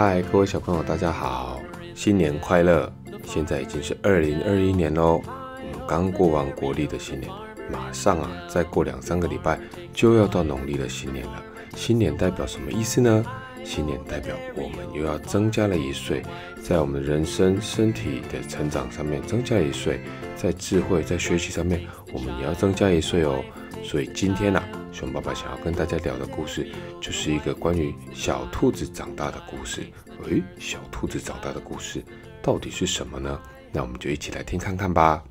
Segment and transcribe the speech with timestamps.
[0.00, 1.60] 嗨，各位小朋友，大家好，
[1.92, 2.88] 新年快乐！
[3.24, 7.28] 现在已经是二零二一年喽，我们刚过完国历的新年，
[7.68, 9.58] 马上啊，再过两三个礼拜
[9.92, 11.42] 就要到农历的新年了。
[11.74, 13.24] 新年代表什么意思呢？
[13.64, 16.22] 新年代表我们又要增加了一岁，
[16.62, 20.00] 在我们人生身体的成长上面增加一岁，
[20.36, 21.80] 在智慧在学习上面，
[22.12, 23.42] 我们也要增加一岁哦。
[23.82, 26.66] 所以今天呢，熊爸爸想要跟大家聊的故事，
[27.00, 29.86] 就是一个关于小兔子长大的故事。
[30.24, 32.02] 诶，小兔子长大的故事
[32.42, 33.38] 到底是什么呢？
[33.70, 35.22] 那我们就一起来听看看吧。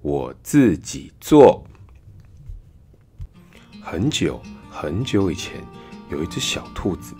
[0.00, 1.64] 我自己做。
[3.80, 5.60] 很久很久以前，
[6.08, 7.14] 有一只小兔子，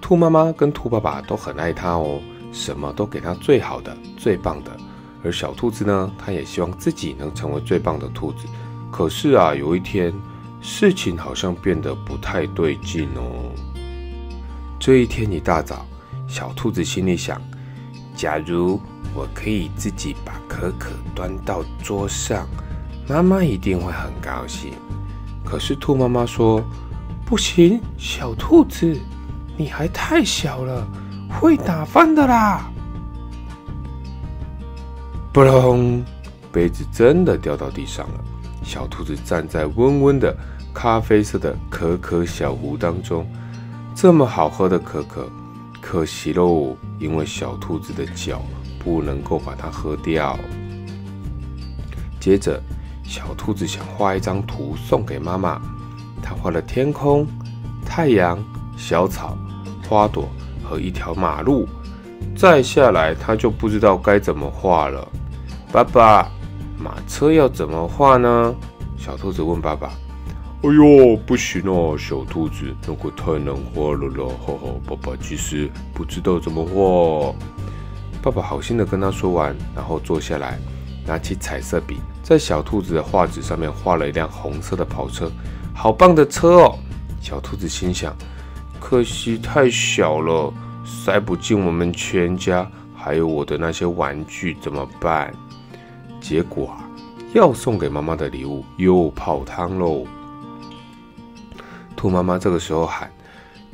[0.00, 4.74] 兔妈妈跟兔爸爸都很爱它哦，什么都给它最好的、最棒的。
[5.22, 8.46] 而小兔子呢，它也希望自己能成为最棒的兔子。
[8.90, 10.14] 可是啊，有一天，
[10.60, 13.52] 事情好像变得不太对劲哦。
[14.78, 15.86] 这一天一大早，
[16.26, 17.40] 小兔子心里想：
[18.14, 18.80] 假如
[19.14, 22.46] 我可以自己把可可端到桌上，
[23.08, 24.72] 妈妈一定会很高兴。
[25.44, 26.62] 可是兔妈妈说
[27.24, 28.96] ：“不行，小兔子，
[29.56, 30.86] 你还太小了，
[31.40, 32.70] 会打翻的啦！”
[35.32, 36.04] 扑隆，
[36.52, 38.24] 杯子真的掉到地上了。
[38.68, 40.36] 小兔子站在温温的
[40.74, 43.26] 咖啡色的可可小壶当中，
[43.94, 45.26] 这么好喝的可可，
[45.80, 48.42] 可惜喽，因为小兔子的脚
[48.78, 50.38] 不能够把它喝掉。
[52.20, 52.62] 接着，
[53.02, 55.58] 小兔子想画一张图送给妈妈，
[56.22, 57.26] 它画了天空、
[57.86, 58.38] 太阳、
[58.76, 59.34] 小草、
[59.88, 60.28] 花朵
[60.62, 61.66] 和一条马路。
[62.36, 65.08] 再下来，它就不知道该怎么画了。
[65.72, 66.30] 爸爸。
[66.78, 68.54] 马车要怎么画呢？
[68.96, 69.90] 小兔子问爸爸。
[70.62, 74.34] 哎呦，不行哦，小兔子，那个太难画了啦！
[74.44, 77.34] 哈哈，爸爸其实不知道怎么画。
[78.20, 80.58] 爸爸好心的跟他说完，然后坐下来，
[81.06, 85.30] 拿起彩色笔，在小兔子的画纸上面画了一辆红色的跑车。
[85.72, 86.78] 好棒的车哦！
[87.20, 88.12] 小兔子心想，
[88.80, 90.52] 可惜太小了，
[90.84, 95.32] 塞不进我们全家，还有我的那些玩具，怎么办？
[96.20, 96.88] 结果啊，
[97.32, 100.04] 要送给妈妈的礼物又泡汤喽。
[101.96, 103.10] 兔妈妈这个时候喊：“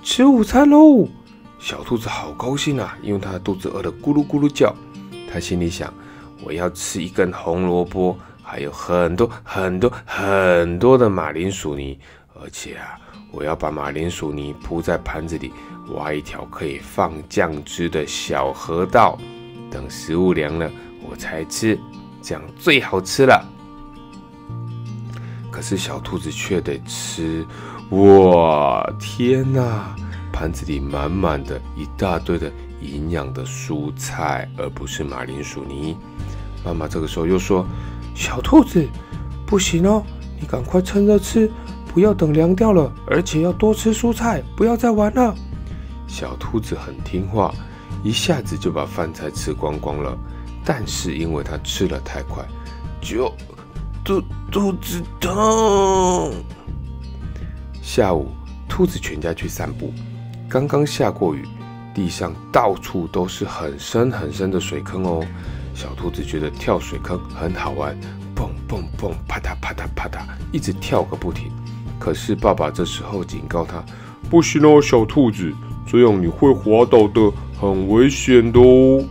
[0.02, 1.06] 吃午餐喽！”
[1.60, 4.74] 小兔子好高兴啊，因为它的肚子饿得咕噜咕噜叫。
[5.30, 5.92] 它心里想
[6.44, 11.98] ：“我要吃一根红萝卜，还有很多很多很多的马铃薯泥，
[12.34, 12.98] 而且啊，
[13.30, 15.52] 我要把马铃薯泥铺在盘子里，
[15.94, 19.18] 挖一条可以放酱汁的小河道。
[19.70, 20.70] 等食物凉了，
[21.08, 21.78] 我才吃。”
[22.24, 23.46] 这样最好吃了，
[25.50, 27.46] 可是小兔子却得吃。
[27.90, 29.94] 哇，天哪！
[30.32, 35.94] 盘子里满满的一大堆的营养的蔬菜，而不是马铃薯泥。
[36.64, 37.64] 妈妈这个时候又说
[38.16, 38.88] ：“小兔子，
[39.46, 40.02] 不行哦，
[40.40, 41.48] 你赶快趁热吃，
[41.92, 45.34] 不要等凉掉了，而且要多吃蔬菜，不要再玩了。”
[46.08, 47.54] 小兔子很听话，
[48.02, 50.16] 一下子就把饭菜吃光光了。
[50.64, 52.42] 但是因为他吃了太快，
[53.00, 53.30] 就
[54.04, 56.32] 肚肚子痛。
[57.82, 58.28] 下午，
[58.68, 59.92] 兔子全家去散步，
[60.48, 61.46] 刚刚下过雨，
[61.94, 65.24] 地上到处都是很深很深的水坑哦。
[65.74, 67.94] 小兔子觉得跳水坑很好玩，
[68.34, 70.20] 蹦蹦蹦，啪嗒啪嗒啪嗒，
[70.50, 71.52] 一直跳个不停。
[71.98, 73.84] 可是爸爸这时候警告他
[74.30, 75.52] ：“不行哦，小兔子，
[75.86, 79.04] 这样你会滑倒的，很危险的哦。”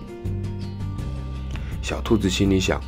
[1.84, 2.82] 小兔子心里想：“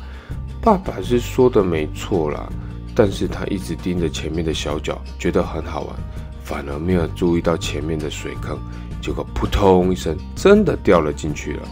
[0.60, 2.50] 爸爸是说的没错啦，
[2.94, 5.94] 但是他一直盯着前面的小脚，觉得很好玩，
[6.42, 8.58] 反而没有注意到前面的水坑。
[9.02, 11.68] 结果扑通一声，真的掉了进去了，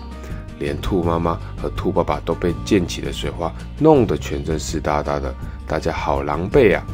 [0.59, 5.35] 连兔妈妈和兔爸爸都被溅起的水花弄得全身湿哒哒的，
[5.67, 6.85] 大家好狼狈啊！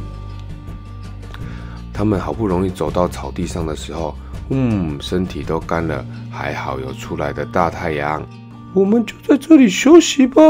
[1.92, 4.16] 他们好不容易走到草地上的时候，
[4.50, 8.24] 嗯，身体都干了，还好有出来的大太阳。”
[8.72, 10.42] 我们就在这里休息吧，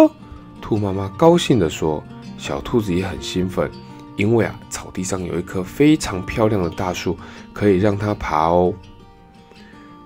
[0.61, 2.03] 兔妈妈高兴地说。
[2.39, 3.71] 小兔子也很兴奋，
[4.17, 7.15] 因为啊，草地上有一棵非常漂亮的大树，
[7.53, 8.73] 可以让它爬哦。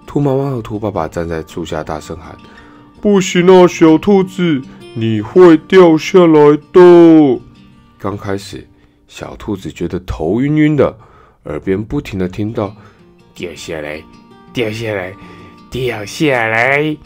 [0.05, 2.37] 兔妈妈和兔爸爸站在树下，大声喊
[3.01, 4.61] ：“不行啊，小兔子，
[4.95, 7.41] 你会掉下来的！”
[8.01, 8.67] 刚开始，
[9.07, 10.99] 小兔子觉得头晕晕的，
[11.45, 12.75] 耳边不停的听到
[13.33, 14.03] “掉下来，
[14.53, 15.15] 掉下来，
[15.71, 16.97] 掉下来”。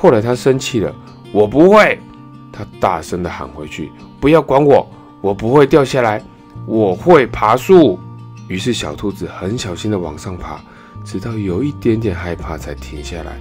[0.00, 0.94] 后来他生气了，
[1.32, 1.98] 我不会，
[2.52, 3.90] 他大声的喊回去
[4.20, 4.88] ：“不要管我，
[5.20, 6.22] 我不会掉下来，
[6.66, 7.98] 我会爬树。”
[8.46, 10.60] 于是小兔子很小心的往上爬，
[11.04, 13.40] 直到有一点点害怕才停下来。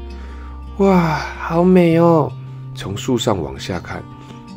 [0.77, 2.31] 哇，好美哦！
[2.73, 4.03] 从树上往下看，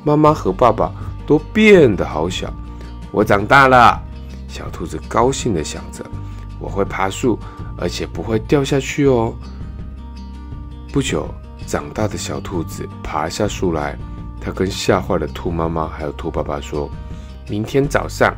[0.03, 0.91] 妈妈和爸爸
[1.27, 2.51] 都变得好小。
[3.13, 4.03] 我长大了，
[4.49, 6.03] 小兔子高兴地想着。
[6.59, 7.39] 我会爬树，
[7.77, 9.35] 而且不会掉下去哦。
[10.93, 11.29] 不久，
[11.71, 13.97] 长大的小兔子爬下树来，
[14.41, 16.91] 它跟吓坏的兔妈妈还有兔爸爸说
[17.49, 18.35] ：“明天早上，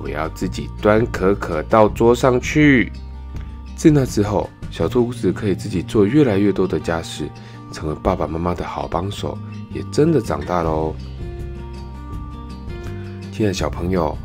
[0.00, 2.90] 我要自己端可可到桌上去。”
[3.78, 7.30] 自那之后，小兔子可以自己做越来越多的家事，
[7.70, 9.38] 成为爸爸妈妈的好帮手，
[9.72, 10.92] 也真的长大了哦。
[13.30, 14.18] 亲爱的小朋友，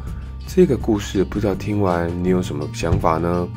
[0.47, 3.47] 这个故事不知道听完你有什么想法呢？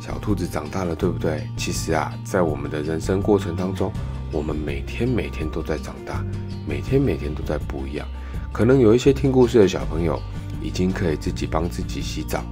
[0.00, 1.46] 小兔子长大了，对不对？
[1.58, 3.92] 其实啊，在我们的人生过程当中，
[4.32, 6.24] 我们每天每天都在长大，
[6.66, 8.06] 每天每天都在不一样。
[8.52, 10.20] 可能有一些听故事的小朋友，
[10.62, 12.44] 已经可以自己帮自己洗澡，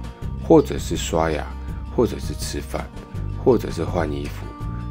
[0.43, 1.45] 或者是刷牙。
[1.95, 2.87] 或者是吃饭，
[3.43, 4.45] 或者是换衣服，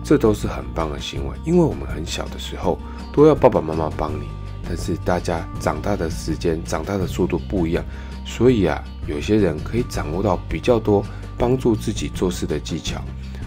[0.05, 1.35] 这都是很棒的行为。
[1.43, 2.79] 因为我们很小的时候
[3.15, 4.27] 都要爸爸妈妈帮你，
[4.63, 7.83] 但是大家长大的时间、长大的速度不一样，
[8.27, 11.03] 所以啊，有些人可以掌握到比较多
[11.39, 13.01] 帮助自己做事的技巧，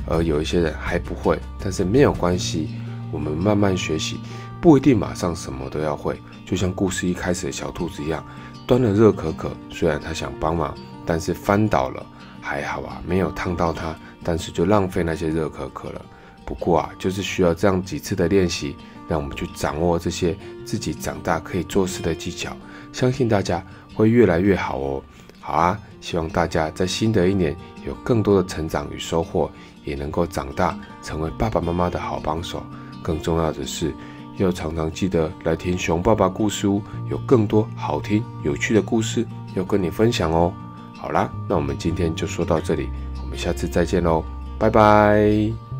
[0.07, 1.37] 而有一些人还不会。
[1.59, 2.69] 但是没有关系，
[3.11, 4.19] 我们慢慢学习，
[4.59, 6.19] 不一定马上什么都要会。
[6.45, 8.25] 就像故事一开始的小兔子一样，
[8.65, 10.75] 端了热可可，虽然他想帮忙，
[11.05, 12.05] 但是翻倒了。
[12.43, 16.01] 还好啊，没有烫到它，但是就浪费那些热可可了。
[16.43, 18.75] 不过啊，就是需要这样几次的练习，
[19.07, 20.35] 让我们去掌握这些
[20.65, 22.57] 自己长大可以做事的技巧，
[22.91, 23.63] 相信大家
[23.93, 25.03] 会越来越好哦。
[25.39, 27.55] 好啊，希望大家在新的一年
[27.85, 29.49] 有更多的成长与收获，
[29.85, 32.63] 也能够长大成为爸爸妈妈的好帮手。
[33.01, 33.93] 更重要的是，
[34.37, 39.25] 要常常记得来听熊爸爸故事屋，有更多好听有趣的故事
[39.55, 40.53] 要跟你分享哦。
[40.93, 42.89] 好啦，那我们今天就说到这里，
[43.23, 44.23] 我们下次再见喽，
[44.59, 45.70] 拜拜。